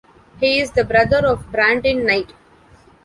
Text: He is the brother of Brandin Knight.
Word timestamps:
He 0.39 0.59
is 0.59 0.71
the 0.71 0.83
brother 0.83 1.27
of 1.27 1.51
Brandin 1.51 2.07
Knight. 2.07 2.33